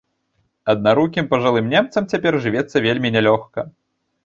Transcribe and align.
Аднарукім 0.73 1.27
пажылым 1.35 1.69
немцам 1.75 2.09
цяпер 2.15 2.41
жывецца 2.47 2.85
вельмі 2.89 3.15
нялёгка. 3.19 3.59